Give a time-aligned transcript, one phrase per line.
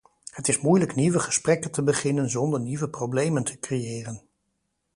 [0.31, 4.21] Het is moeilijk nieuwe gesprekken te beginnen zonder nieuwe problemen te creëren.